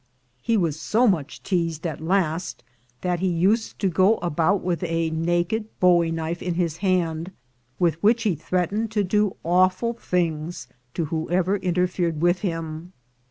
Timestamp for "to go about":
3.77-4.63